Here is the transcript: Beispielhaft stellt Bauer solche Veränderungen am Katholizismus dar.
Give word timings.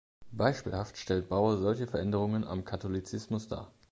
Beispielhaft 0.31 0.97
stellt 0.97 1.29
Bauer 1.29 1.57
solche 1.59 1.85
Veränderungen 1.85 2.43
am 2.43 2.65
Katholizismus 2.65 3.47
dar. 3.47 3.71